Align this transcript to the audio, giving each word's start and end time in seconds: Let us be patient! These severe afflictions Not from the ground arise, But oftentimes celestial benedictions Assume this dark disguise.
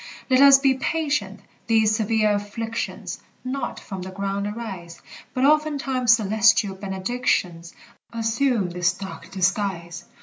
Let 0.31 0.41
us 0.41 0.57
be 0.57 0.73
patient! 0.73 1.41
These 1.67 1.95
severe 1.95 2.31
afflictions 2.31 3.21
Not 3.43 3.79
from 3.79 4.01
the 4.01 4.09
ground 4.09 4.47
arise, 4.47 4.99
But 5.35 5.45
oftentimes 5.45 6.15
celestial 6.15 6.73
benedictions 6.75 7.75
Assume 8.11 8.71
this 8.71 8.93
dark 8.93 9.29
disguise. 9.29 10.05